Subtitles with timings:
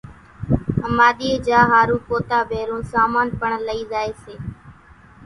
[0.83, 4.35] ۿماۮيئين جا ۿارُو پوتا ڀيرون سامان پڻ لئي زائي سي